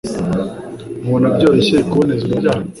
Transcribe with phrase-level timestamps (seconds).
[1.01, 2.61] mubona byoroshye kuboneza urubyaro